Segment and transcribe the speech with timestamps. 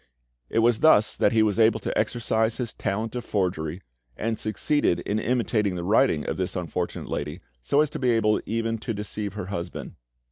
[0.49, 3.83] It was thus that he was able to exercise his talent of forgery,
[4.17, 8.41] and succeeded in imitating the writing of this unfortunate lady so as to be able
[8.47, 9.93] even to deceive her husband.